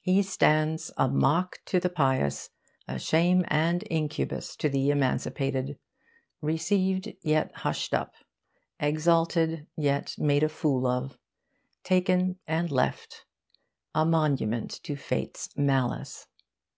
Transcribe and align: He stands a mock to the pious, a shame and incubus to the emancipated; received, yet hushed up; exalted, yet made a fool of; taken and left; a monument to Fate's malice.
He 0.00 0.22
stands 0.22 0.90
a 0.96 1.08
mock 1.08 1.58
to 1.66 1.78
the 1.78 1.90
pious, 1.90 2.48
a 2.88 2.98
shame 2.98 3.44
and 3.48 3.84
incubus 3.90 4.56
to 4.56 4.70
the 4.70 4.88
emancipated; 4.88 5.78
received, 6.40 7.12
yet 7.22 7.52
hushed 7.56 7.92
up; 7.92 8.14
exalted, 8.80 9.66
yet 9.76 10.14
made 10.16 10.42
a 10.42 10.48
fool 10.48 10.86
of; 10.86 11.18
taken 11.82 12.38
and 12.46 12.70
left; 12.70 13.26
a 13.94 14.06
monument 14.06 14.70
to 14.84 14.96
Fate's 14.96 15.50
malice. 15.54 16.28